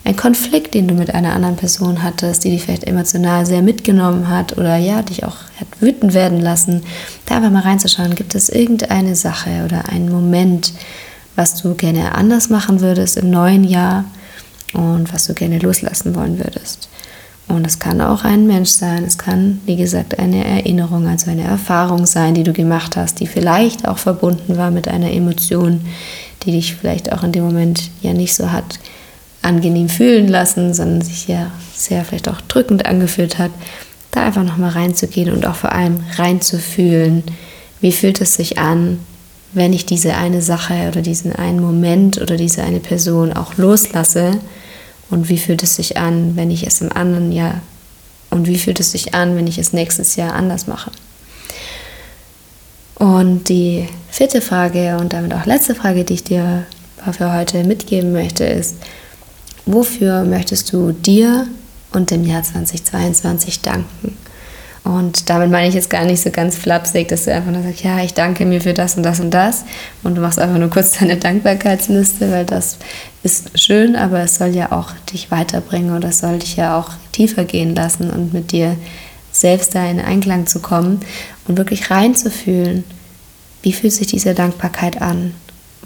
ein 0.06 0.14
Konflikt, 0.14 0.74
den 0.74 0.86
du 0.86 0.94
mit 0.94 1.12
einer 1.12 1.32
anderen 1.32 1.56
Person 1.56 2.04
hattest, 2.04 2.44
die 2.44 2.50
dich 2.50 2.62
vielleicht 2.62 2.84
emotional 2.84 3.44
sehr 3.44 3.60
mitgenommen 3.60 4.28
hat 4.28 4.56
oder 4.56 4.76
ja, 4.76 5.02
dich 5.02 5.24
auch 5.24 5.34
hat 5.58 5.66
wütend 5.80 6.14
werden 6.14 6.40
lassen, 6.40 6.84
da 7.26 7.36
einfach 7.36 7.50
mal 7.50 7.62
reinzuschauen, 7.62 8.14
gibt 8.14 8.36
es 8.36 8.48
irgendeine 8.48 9.16
Sache 9.16 9.64
oder 9.64 9.88
einen 9.88 10.08
Moment, 10.08 10.74
was 11.34 11.60
du 11.60 11.74
gerne 11.74 12.14
anders 12.14 12.50
machen 12.50 12.80
würdest 12.80 13.16
im 13.16 13.30
neuen 13.30 13.64
Jahr 13.64 14.04
und 14.74 15.12
was 15.12 15.26
du 15.26 15.34
gerne 15.34 15.58
loslassen 15.58 16.14
wollen 16.14 16.38
würdest. 16.38 16.88
Und 17.48 17.66
es 17.66 17.80
kann 17.80 18.00
auch 18.00 18.22
ein 18.22 18.46
Mensch 18.46 18.70
sein, 18.70 19.02
es 19.02 19.18
kann, 19.18 19.60
wie 19.66 19.76
gesagt, 19.76 20.20
eine 20.20 20.44
Erinnerung, 20.44 21.08
also 21.08 21.32
eine 21.32 21.44
Erfahrung 21.44 22.06
sein, 22.06 22.34
die 22.34 22.44
du 22.44 22.52
gemacht 22.52 22.96
hast, 22.96 23.18
die 23.18 23.26
vielleicht 23.26 23.88
auch 23.88 23.98
verbunden 23.98 24.56
war 24.56 24.70
mit 24.70 24.86
einer 24.86 25.10
Emotion, 25.10 25.80
die 26.44 26.52
dich 26.52 26.76
vielleicht 26.76 27.12
auch 27.12 27.24
in 27.24 27.32
dem 27.32 27.44
Moment 27.44 27.90
ja 28.02 28.12
nicht 28.12 28.36
so 28.36 28.52
hat 28.52 28.78
angenehm 29.46 29.88
fühlen 29.88 30.28
lassen, 30.28 30.74
sondern 30.74 31.00
sich 31.00 31.28
ja 31.28 31.50
sehr 31.74 32.04
vielleicht 32.04 32.28
auch 32.28 32.40
drückend 32.42 32.86
angefühlt 32.86 33.38
hat, 33.38 33.50
da 34.10 34.24
einfach 34.24 34.44
nochmal 34.44 34.70
reinzugehen 34.70 35.32
und 35.32 35.46
auch 35.46 35.56
vor 35.56 35.72
allem 35.72 36.02
reinzufühlen, 36.16 37.22
wie 37.80 37.92
fühlt 37.92 38.20
es 38.20 38.34
sich 38.34 38.58
an, 38.58 38.98
wenn 39.52 39.72
ich 39.72 39.86
diese 39.86 40.14
eine 40.14 40.42
Sache 40.42 40.88
oder 40.88 41.02
diesen 41.02 41.34
einen 41.34 41.60
Moment 41.60 42.20
oder 42.20 42.36
diese 42.36 42.62
eine 42.62 42.80
Person 42.80 43.32
auch 43.32 43.56
loslasse 43.56 44.38
und 45.10 45.28
wie 45.28 45.38
fühlt 45.38 45.62
es 45.62 45.76
sich 45.76 45.96
an, 45.96 46.36
wenn 46.36 46.50
ich 46.50 46.66
es 46.66 46.80
im 46.80 46.92
anderen 46.92 47.32
Jahr 47.32 47.60
und 48.30 48.48
wie 48.48 48.58
fühlt 48.58 48.80
es 48.80 48.92
sich 48.92 49.14
an, 49.14 49.36
wenn 49.36 49.46
ich 49.46 49.58
es 49.58 49.72
nächstes 49.72 50.16
Jahr 50.16 50.34
anders 50.34 50.66
mache. 50.66 50.90
Und 52.96 53.48
die 53.48 53.88
vierte 54.10 54.40
Frage 54.40 54.96
und 54.98 55.12
damit 55.12 55.34
auch 55.34 55.46
letzte 55.46 55.74
Frage, 55.74 56.04
die 56.04 56.14
ich 56.14 56.24
dir 56.24 56.64
für 57.12 57.32
heute 57.32 57.62
mitgeben 57.64 58.12
möchte, 58.12 58.44
ist, 58.44 58.76
wofür 59.66 60.24
möchtest 60.24 60.72
du 60.72 60.92
dir 60.92 61.46
und 61.92 62.10
dem 62.10 62.24
Jahr 62.24 62.42
2022 62.42 63.60
danken? 63.60 64.16
Und 64.86 65.28
damit 65.30 65.50
meine 65.50 65.66
ich 65.66 65.74
jetzt 65.74 65.90
gar 65.90 66.04
nicht 66.04 66.22
so 66.22 66.30
ganz 66.30 66.56
flapsig, 66.56 67.08
dass 67.08 67.24
du 67.24 67.34
einfach 67.34 67.50
nur 67.50 67.64
sagst, 67.64 67.82
ja, 67.82 67.98
ich 68.04 68.14
danke 68.14 68.46
mir 68.46 68.60
für 68.60 68.72
das 68.72 68.96
und 68.96 69.02
das 69.02 69.18
und 69.18 69.32
das. 69.32 69.64
Und 70.04 70.14
du 70.14 70.20
machst 70.20 70.38
einfach 70.38 70.58
nur 70.58 70.70
kurz 70.70 70.92
deine 70.92 71.16
Dankbarkeitsliste, 71.16 72.30
weil 72.30 72.44
das 72.44 72.78
ist 73.24 73.58
schön, 73.58 73.96
aber 73.96 74.20
es 74.20 74.36
soll 74.36 74.54
ja 74.54 74.70
auch 74.70 74.92
dich 75.12 75.32
weiterbringen 75.32 75.96
oder 75.96 76.10
es 76.10 76.20
soll 76.20 76.38
dich 76.38 76.54
ja 76.54 76.78
auch 76.78 76.90
tiefer 77.10 77.44
gehen 77.44 77.74
lassen 77.74 78.10
und 78.10 78.32
mit 78.32 78.52
dir 78.52 78.76
selbst 79.32 79.74
da 79.74 79.84
in 79.90 79.98
Einklang 79.98 80.46
zu 80.46 80.60
kommen 80.60 81.00
und 81.48 81.58
wirklich 81.58 81.90
reinzufühlen, 81.90 82.84
wie 83.62 83.72
fühlt 83.72 83.92
sich 83.92 84.06
diese 84.06 84.34
Dankbarkeit 84.34 85.02
an? 85.02 85.34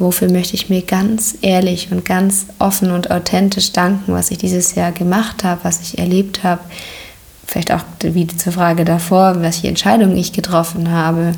Wofür 0.00 0.32
möchte 0.32 0.54
ich 0.54 0.70
mir 0.70 0.80
ganz 0.80 1.36
ehrlich 1.42 1.92
und 1.92 2.06
ganz 2.06 2.46
offen 2.58 2.90
und 2.90 3.10
authentisch 3.10 3.72
danken, 3.72 4.14
was 4.14 4.30
ich 4.30 4.38
dieses 4.38 4.74
Jahr 4.74 4.92
gemacht 4.92 5.44
habe, 5.44 5.60
was 5.62 5.82
ich 5.82 5.98
erlebt 5.98 6.42
habe? 6.42 6.62
Vielleicht 7.46 7.70
auch 7.70 7.82
wie 8.00 8.26
zur 8.26 8.54
Frage 8.54 8.86
davor, 8.86 9.42
welche 9.42 9.68
Entscheidungen 9.68 10.16
ich 10.16 10.32
getroffen 10.32 10.90
habe. 10.90 11.32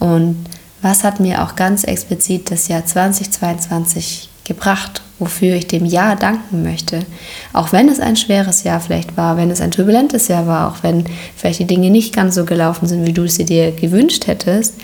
Und 0.00 0.44
was 0.82 1.04
hat 1.04 1.20
mir 1.20 1.44
auch 1.44 1.54
ganz 1.54 1.84
explizit 1.84 2.50
das 2.50 2.66
Jahr 2.66 2.84
2022 2.84 4.28
gebracht, 4.42 5.00
wofür 5.20 5.54
ich 5.54 5.68
dem 5.68 5.86
Jahr 5.86 6.16
danken 6.16 6.64
möchte. 6.64 7.06
Auch 7.52 7.70
wenn 7.70 7.88
es 7.88 8.00
ein 8.00 8.16
schweres 8.16 8.64
Jahr 8.64 8.80
vielleicht 8.80 9.16
war, 9.16 9.36
wenn 9.36 9.52
es 9.52 9.60
ein 9.60 9.70
turbulentes 9.70 10.26
Jahr 10.26 10.48
war, 10.48 10.68
auch 10.68 10.82
wenn 10.82 11.04
vielleicht 11.36 11.60
die 11.60 11.66
Dinge 11.66 11.90
nicht 11.90 12.12
ganz 12.12 12.34
so 12.34 12.44
gelaufen 12.44 12.88
sind, 12.88 13.06
wie 13.06 13.12
du 13.12 13.28
sie 13.28 13.44
dir 13.44 13.70
gewünscht 13.70 14.26
hättest, 14.26 14.74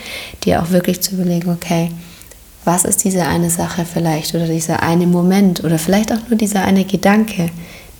dir 0.44 0.62
auch 0.62 0.70
wirklich 0.70 1.00
zu 1.00 1.16
überlegen, 1.16 1.50
okay, 1.50 1.90
was 2.64 2.84
ist 2.84 3.04
diese 3.04 3.24
eine 3.24 3.50
Sache 3.50 3.84
vielleicht 3.90 4.34
oder 4.34 4.46
dieser 4.46 4.82
eine 4.82 5.06
Moment 5.06 5.64
oder 5.64 5.78
vielleicht 5.78 6.12
auch 6.12 6.28
nur 6.28 6.36
dieser 6.36 6.62
eine 6.62 6.84
Gedanke, 6.84 7.50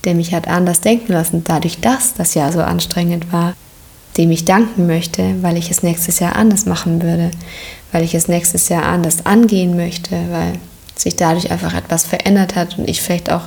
der 0.05 0.15
mich 0.15 0.35
hat 0.35 0.49
anders 0.49 0.81
denken 0.81 1.13
lassen, 1.13 1.45
dadurch, 1.45 1.81
dass 1.81 2.15
das 2.15 2.35
Jahr 2.35 2.53
so 2.53 2.61
anstrengend 2.61 3.33
war, 3.33 3.55
dem 4.17 4.31
ich 4.31 4.45
danken 4.45 4.87
möchte, 4.87 5.43
weil 5.43 5.57
ich 5.57 5.71
es 5.71 5.83
nächstes 5.83 6.19
Jahr 6.19 6.37
anders 6.37 6.67
machen 6.67 7.03
würde, 7.03 7.31
weil 7.93 8.03
ich 8.03 8.15
es 8.15 8.29
nächstes 8.29 8.69
Jahr 8.69 8.85
anders 8.85 9.25
angehen 9.27 9.77
möchte, 9.77 10.13
weil 10.31 10.55
sich 10.97 11.17
dadurch 11.17 11.51
einfach 11.51 11.75
etwas 11.75 12.05
verändert 12.05 12.57
hat 12.57 12.79
und 12.79 12.89
ich 12.89 13.01
vielleicht 13.01 13.31
auch 13.33 13.45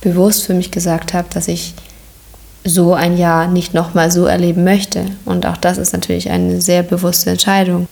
bewusst 0.00 0.44
für 0.44 0.54
mich 0.54 0.70
gesagt 0.70 1.14
habe, 1.14 1.28
dass 1.32 1.48
ich 1.48 1.74
so 2.64 2.94
ein 2.94 3.18
Jahr 3.18 3.46
nicht 3.46 3.74
nochmal 3.74 4.10
so 4.10 4.26
erleben 4.26 4.64
möchte. 4.64 5.06
Und 5.24 5.46
auch 5.46 5.56
das 5.56 5.78
ist 5.78 5.92
natürlich 5.92 6.30
eine 6.30 6.60
sehr 6.60 6.82
bewusste 6.82 7.30
Entscheidung. 7.30 7.88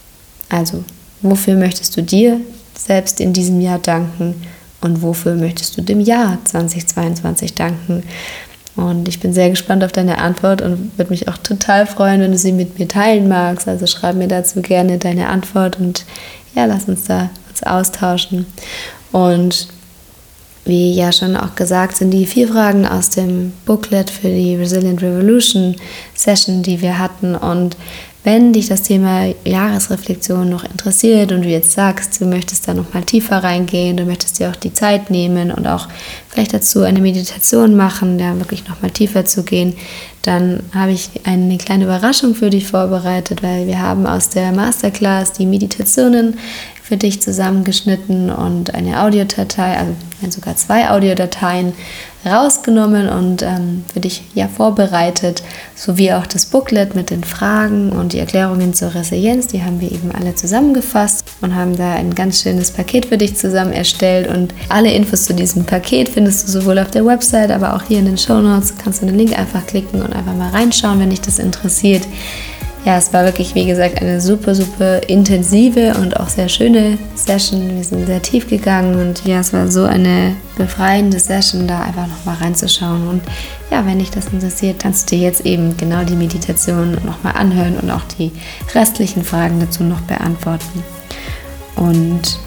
Also 0.48 0.84
Wofür 1.22 1.54
möchtest 1.54 1.96
du 1.96 2.02
dir 2.02 2.40
selbst 2.76 3.20
in 3.20 3.32
diesem 3.32 3.60
Jahr 3.60 3.78
danken 3.78 4.34
und 4.80 5.02
wofür 5.02 5.34
möchtest 5.34 5.76
du 5.76 5.82
dem 5.82 6.00
Jahr 6.00 6.38
2022 6.44 7.54
danken? 7.54 8.02
Und 8.74 9.06
ich 9.06 9.20
bin 9.20 9.32
sehr 9.32 9.50
gespannt 9.50 9.84
auf 9.84 9.92
deine 9.92 10.18
Antwort 10.18 10.62
und 10.62 10.98
würde 10.98 11.10
mich 11.10 11.28
auch 11.28 11.36
total 11.36 11.86
freuen, 11.86 12.20
wenn 12.20 12.32
du 12.32 12.38
sie 12.38 12.52
mit 12.52 12.78
mir 12.78 12.88
teilen 12.88 13.28
magst. 13.28 13.68
Also 13.68 13.86
schreib 13.86 14.16
mir 14.16 14.28
dazu 14.28 14.62
gerne 14.62 14.98
deine 14.98 15.28
Antwort 15.28 15.78
und 15.78 16.04
ja, 16.54 16.64
lass 16.64 16.88
uns 16.88 17.04
da 17.04 17.30
uns 17.50 17.62
austauschen. 17.62 18.46
Und 19.12 19.68
wie 20.64 20.94
ja 20.94 21.12
schon 21.12 21.36
auch 21.36 21.54
gesagt, 21.54 21.96
sind 21.96 22.12
die 22.12 22.24
vier 22.24 22.48
Fragen 22.48 22.86
aus 22.86 23.10
dem 23.10 23.52
Booklet 23.66 24.10
für 24.10 24.28
die 24.28 24.56
Resilient 24.56 25.02
Revolution 25.02 25.76
Session, 26.14 26.62
die 26.62 26.80
wir 26.80 26.98
hatten. 26.98 27.34
Und 27.34 27.76
wenn 28.24 28.52
dich 28.52 28.68
das 28.68 28.82
Thema 28.82 29.34
Jahresreflexion 29.44 30.48
noch 30.48 30.62
interessiert 30.62 31.32
und 31.32 31.42
du 31.42 31.48
jetzt 31.48 31.72
sagst, 31.72 32.20
du 32.20 32.26
möchtest 32.26 32.68
da 32.68 32.74
noch 32.74 32.94
mal 32.94 33.02
tiefer 33.02 33.42
reingehen, 33.42 33.96
du 33.96 34.04
möchtest 34.04 34.38
dir 34.38 34.50
auch 34.50 34.56
die 34.56 34.72
Zeit 34.72 35.10
nehmen 35.10 35.50
und 35.50 35.66
auch 35.66 35.88
vielleicht 36.28 36.54
dazu 36.54 36.82
eine 36.82 37.00
Meditation 37.00 37.74
machen, 37.74 38.18
da 38.18 38.38
wirklich 38.38 38.68
noch 38.68 38.80
mal 38.80 38.92
tiefer 38.92 39.24
zu 39.24 39.42
gehen, 39.42 39.74
dann 40.22 40.60
habe 40.72 40.92
ich 40.92 41.10
eine 41.24 41.58
kleine 41.58 41.84
Überraschung 41.84 42.36
für 42.36 42.50
dich 42.50 42.68
vorbereitet, 42.68 43.42
weil 43.42 43.66
wir 43.66 43.80
haben 43.80 44.06
aus 44.06 44.28
der 44.28 44.52
Masterclass 44.52 45.32
die 45.32 45.46
Meditationen 45.46 46.38
für 46.80 46.96
dich 46.96 47.20
zusammengeschnitten 47.22 48.30
und 48.30 48.74
eine 48.74 49.02
Audiodatei, 49.02 49.76
also 49.78 49.94
sogar 50.30 50.56
zwei 50.56 50.90
Audiodateien 50.90 51.72
rausgenommen 52.24 53.08
und 53.08 53.42
ähm, 53.42 53.84
für 53.92 54.00
dich 54.00 54.22
ja 54.34 54.48
vorbereitet, 54.48 55.42
sowie 55.74 56.12
auch 56.12 56.26
das 56.26 56.46
Booklet 56.46 56.94
mit 56.94 57.10
den 57.10 57.24
Fragen 57.24 57.90
und 57.92 58.12
die 58.12 58.18
Erklärungen 58.18 58.74
zur 58.74 58.94
Resilienz. 58.94 59.48
Die 59.48 59.62
haben 59.62 59.80
wir 59.80 59.90
eben 59.90 60.12
alle 60.12 60.34
zusammengefasst 60.34 61.24
und 61.40 61.54
haben 61.54 61.76
da 61.76 61.94
ein 61.94 62.14
ganz 62.14 62.42
schönes 62.42 62.70
Paket 62.70 63.06
für 63.06 63.18
dich 63.18 63.36
zusammen 63.36 63.72
erstellt. 63.72 64.28
Und 64.28 64.54
alle 64.68 64.92
Infos 64.92 65.24
zu 65.24 65.34
diesem 65.34 65.64
Paket 65.64 66.08
findest 66.08 66.46
du 66.46 66.52
sowohl 66.52 66.78
auf 66.78 66.90
der 66.90 67.04
Website, 67.04 67.50
aber 67.50 67.74
auch 67.74 67.82
hier 67.82 67.98
in 67.98 68.06
den 68.06 68.18
Show 68.18 68.40
Notes. 68.40 68.74
Kannst 68.82 69.02
du 69.02 69.06
den 69.06 69.18
Link 69.18 69.38
einfach 69.38 69.66
klicken 69.66 70.02
und 70.02 70.12
einfach 70.12 70.34
mal 70.34 70.50
reinschauen, 70.50 71.00
wenn 71.00 71.10
dich 71.10 71.20
das 71.20 71.38
interessiert 71.38 72.02
ja, 72.84 72.96
es 72.96 73.12
war 73.12 73.24
wirklich, 73.24 73.54
wie 73.54 73.64
gesagt, 73.64 74.00
eine 74.00 74.20
super, 74.20 74.54
super 74.56 75.08
intensive 75.08 75.94
und 75.94 76.18
auch 76.18 76.28
sehr 76.28 76.48
schöne 76.48 76.98
Session. 77.14 77.76
Wir 77.76 77.84
sind 77.84 78.06
sehr 78.06 78.20
tief 78.20 78.48
gegangen 78.48 78.96
und 78.96 79.24
ja, 79.24 79.38
es 79.38 79.52
war 79.52 79.68
so 79.68 79.84
eine 79.84 80.34
befreiende 80.56 81.20
Session, 81.20 81.68
da 81.68 81.82
einfach 81.82 82.08
nochmal 82.08 82.36
reinzuschauen. 82.40 83.06
Und 83.06 83.22
ja, 83.70 83.86
wenn 83.86 84.00
dich 84.00 84.10
das 84.10 84.32
interessiert, 84.32 84.80
kannst 84.80 85.10
du 85.10 85.16
dir 85.16 85.22
jetzt 85.22 85.46
eben 85.46 85.76
genau 85.76 86.02
die 86.02 86.16
Meditation 86.16 86.98
nochmal 87.04 87.34
anhören 87.36 87.76
und 87.78 87.90
auch 87.90 88.02
die 88.18 88.32
restlichen 88.74 89.22
Fragen 89.22 89.60
dazu 89.60 89.84
noch 89.84 90.00
beantworten. 90.00 90.82
Und 91.76 92.38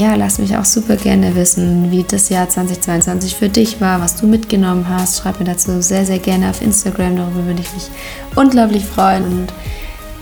ja, 0.00 0.14
lass 0.14 0.38
mich 0.38 0.56
auch 0.56 0.64
super 0.64 0.96
gerne 0.96 1.34
wissen, 1.34 1.90
wie 1.90 2.04
das 2.04 2.30
Jahr 2.30 2.48
2022 2.48 3.36
für 3.36 3.50
dich 3.50 3.82
war, 3.82 4.00
was 4.00 4.16
du 4.16 4.26
mitgenommen 4.26 4.88
hast. 4.88 5.18
Schreib 5.18 5.38
mir 5.38 5.44
dazu 5.44 5.82
sehr, 5.82 6.06
sehr 6.06 6.18
gerne 6.18 6.48
auf 6.48 6.62
Instagram, 6.62 7.16
darüber 7.16 7.44
würde 7.44 7.60
ich 7.60 7.72
mich 7.74 7.90
unglaublich 8.34 8.82
freuen 8.82 9.24
und 9.24 9.52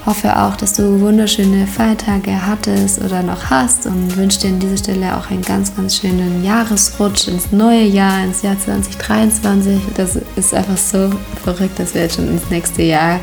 hoffe 0.05 0.37
auch, 0.37 0.57
dass 0.57 0.73
du 0.73 1.01
wunderschöne 1.01 1.69
Feiertage 1.69 2.45
hattest 2.45 3.01
oder 3.01 3.23
noch 3.23 3.51
hast 3.51 3.87
und 3.87 4.17
wünsche 4.17 4.41
dir 4.41 4.49
an 4.49 4.59
dieser 4.59 4.79
Stelle 4.79 5.17
auch 5.17 5.31
einen 5.31 5.43
ganz, 5.43 5.77
ganz 5.77 5.99
schönen 5.99 6.43
Jahresrutsch 6.45 7.29
ins 7.29 7.53
neue 7.53 7.85
Jahr, 7.85 8.25
ins 8.25 8.43
Jahr 8.43 8.59
2023. 8.59 9.81
Das 9.97 10.19
ist 10.35 10.55
einfach 10.55 10.77
so 10.77 11.11
verrückt, 11.45 11.79
dass 11.79 11.95
wir 11.95 12.03
jetzt 12.03 12.17
schon 12.17 12.29
ins 12.29 12.51
nächste 12.51 12.83
Jahr 12.83 13.21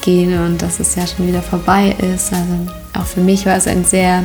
gehen 0.00 0.36
und 0.46 0.60
dass 0.62 0.80
es 0.80 0.96
ja 0.96 1.06
schon 1.06 1.28
wieder 1.28 1.42
vorbei 1.42 1.94
ist. 2.12 2.32
Also 2.32 2.72
auch 2.98 3.06
für 3.06 3.20
mich 3.20 3.46
war 3.46 3.56
es 3.56 3.68
ein 3.68 3.84
sehr 3.84 4.24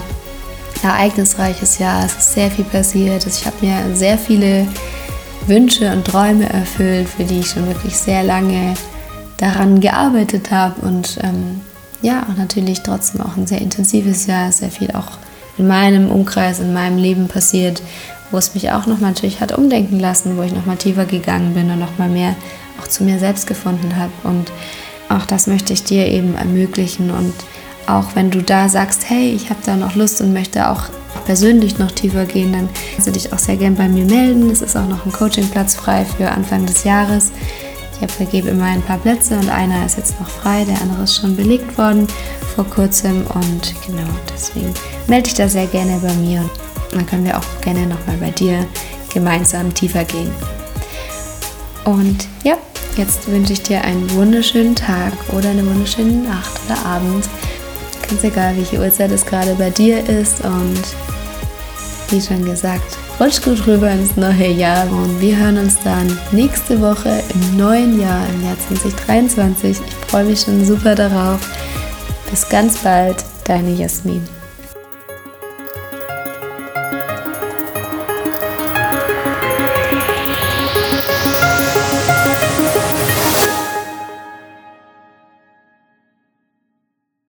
ereignisreiches 0.83 1.79
Jahr. 1.79 2.05
Es 2.05 2.15
ist 2.15 2.33
sehr 2.33 2.51
viel 2.51 2.65
passiert. 2.65 3.25
Ich 3.25 3.45
habe 3.45 3.55
mir 3.65 3.95
sehr 3.95 4.17
viele 4.17 4.67
Wünsche 5.47 5.91
und 5.91 6.05
Träume 6.05 6.49
erfüllt, 6.49 7.07
für 7.07 7.23
die 7.23 7.39
ich 7.39 7.49
schon 7.49 7.67
wirklich 7.67 7.95
sehr 7.95 8.23
lange 8.23 8.73
daran 9.37 9.79
gearbeitet 9.79 10.51
habe. 10.51 10.81
Und 10.81 11.17
ähm, 11.23 11.61
ja, 12.01 12.23
auch 12.23 12.37
natürlich 12.37 12.81
trotzdem 12.81 13.21
auch 13.21 13.37
ein 13.37 13.47
sehr 13.47 13.61
intensives 13.61 14.27
Jahr, 14.27 14.51
sehr 14.51 14.71
viel 14.71 14.91
auch 14.91 15.17
in 15.57 15.67
meinem 15.67 16.11
Umkreis, 16.11 16.59
in 16.59 16.73
meinem 16.73 16.97
Leben 16.97 17.27
passiert, 17.27 17.81
wo 18.31 18.37
es 18.37 18.53
mich 18.53 18.71
auch 18.71 18.85
nochmal 18.85 19.11
natürlich 19.11 19.39
hat 19.39 19.57
umdenken 19.57 19.99
lassen, 19.99 20.37
wo 20.37 20.43
ich 20.43 20.53
nochmal 20.53 20.77
tiefer 20.77 21.05
gegangen 21.05 21.53
bin 21.53 21.71
und 21.71 21.79
nochmal 21.79 22.09
mehr 22.09 22.35
auch 22.79 22.87
zu 22.87 23.03
mir 23.03 23.19
selbst 23.19 23.47
gefunden 23.47 23.95
habe. 23.95 24.11
Und 24.23 24.51
auch 25.09 25.25
das 25.25 25.47
möchte 25.47 25.73
ich 25.73 25.83
dir 25.83 26.07
eben 26.07 26.35
ermöglichen 26.35 27.11
und 27.11 27.33
auch 27.87 28.15
wenn 28.15 28.29
du 28.31 28.43
da 28.43 28.69
sagst, 28.69 29.09
hey, 29.09 29.31
ich 29.33 29.49
habe 29.49 29.59
da 29.65 29.75
noch 29.75 29.95
Lust 29.95 30.21
und 30.21 30.33
möchte 30.33 30.69
auch 30.69 30.83
persönlich 31.25 31.77
noch 31.77 31.91
tiefer 31.91 32.25
gehen, 32.25 32.53
dann 32.53 32.69
kannst 32.93 33.07
du 33.07 33.11
dich 33.11 33.33
auch 33.33 33.39
sehr 33.39 33.57
gern 33.57 33.75
bei 33.75 33.87
mir 33.87 34.05
melden. 34.05 34.49
Es 34.49 34.61
ist 34.61 34.77
auch 34.77 34.87
noch 34.87 35.05
ein 35.05 35.11
Coachingplatz 35.11 35.75
frei 35.75 36.05
für 36.05 36.29
Anfang 36.29 36.65
des 36.65 36.83
Jahres. 36.83 37.31
Ich 37.99 38.11
vergebe 38.11 38.49
immer 38.49 38.65
ein 38.65 38.83
paar 38.83 38.99
Plätze 38.99 39.35
und 39.39 39.49
einer 39.49 39.85
ist 39.85 39.97
jetzt 39.97 40.19
noch 40.19 40.29
frei, 40.29 40.63
der 40.65 40.79
andere 40.81 41.03
ist 41.03 41.15
schon 41.15 41.35
belegt 41.35 41.77
worden 41.77 42.07
vor 42.55 42.65
kurzem 42.65 43.25
und 43.33 43.73
genau 43.85 44.07
deswegen 44.31 44.73
melde 45.07 45.23
dich 45.23 45.33
da 45.33 45.47
sehr 45.47 45.65
gerne 45.67 45.99
bei 46.01 46.13
mir 46.13 46.41
und 46.41 46.93
dann 46.93 47.05
können 47.05 47.25
wir 47.25 47.37
auch 47.37 47.61
gerne 47.61 47.87
nochmal 47.87 48.17
bei 48.19 48.29
dir 48.31 48.65
gemeinsam 49.13 49.73
tiefer 49.73 50.03
gehen. 50.05 50.31
Und 51.85 52.27
ja, 52.43 52.57
jetzt 52.97 53.27
wünsche 53.31 53.53
ich 53.53 53.63
dir 53.63 53.81
einen 53.83 54.11
wunderschönen 54.11 54.75
Tag 54.75 55.13
oder 55.35 55.49
eine 55.49 55.65
wunderschöne 55.65 56.13
Nacht 56.13 56.51
oder 56.65 56.85
Abend. 56.85 57.27
Ganz 58.09 58.23
egal, 58.23 58.55
welche 58.55 58.79
Uhrzeit 58.79 59.11
es 59.11 59.25
gerade 59.25 59.53
bei 59.55 59.69
dir 59.69 60.07
ist 60.07 60.43
und 60.45 60.81
wie 62.09 62.21
schon 62.21 62.45
gesagt, 62.45 62.97
rutsch 63.19 63.41
gut 63.41 63.67
rüber 63.67 63.91
ins 63.91 64.15
neue 64.15 64.47
Jahr 64.47 64.89
und 64.89 65.19
wir 65.19 65.35
hören 65.35 65.57
uns 65.57 65.77
dann 65.83 66.17
nächste 66.31 66.79
Woche 66.79 67.21
im 67.33 67.57
neuen 67.57 67.99
Jahr, 67.99 68.25
im 68.29 68.45
Jahr 68.45 68.57
2023. 68.69 69.77
Ich 69.85 69.95
freue 70.09 70.23
mich 70.23 70.39
schon 70.41 70.63
super 70.63 70.95
darauf. 70.95 71.39
Bis 72.29 72.47
ganz 72.47 72.77
bald, 72.77 73.23
deine 73.43 73.71
Jasmin. 73.71 74.36